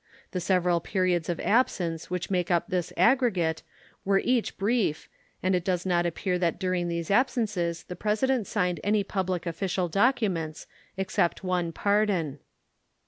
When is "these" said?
6.87-7.11